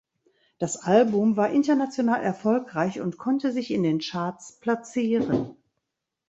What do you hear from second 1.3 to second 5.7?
war international erfolgreich und konnte sich in den Charts platzieren.